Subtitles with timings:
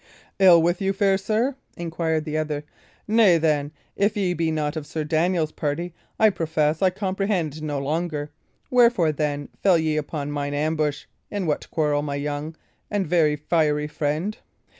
[0.39, 2.63] "Ill with you, fair sir?" inquired the other.
[3.07, 7.77] "Nay, then, if ye be not of Sir Daniel's party, I profess I comprehend no
[7.77, 8.31] longer.
[8.71, 11.05] Wherefore, then, fell ye upon mine ambush?
[11.29, 12.55] in what quarrel, my young
[12.89, 14.39] and very fiery friend?